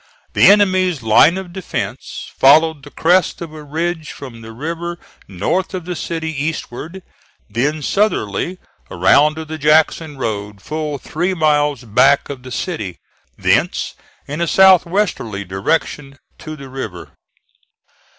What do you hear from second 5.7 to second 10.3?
of the city eastward, then southerly around to the Jackson